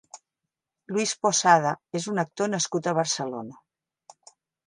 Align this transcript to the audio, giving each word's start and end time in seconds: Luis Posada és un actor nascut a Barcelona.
Luis 0.95 1.11
Posada 1.25 1.73
és 2.01 2.07
un 2.13 2.23
actor 2.25 2.51
nascut 2.53 2.89
a 2.89 2.93
Barcelona. 3.01 4.27